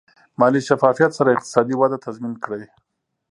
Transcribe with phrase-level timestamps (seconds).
[0.39, 2.63] مالي شفافیت سره اقتصادي وده تضمین کړئ.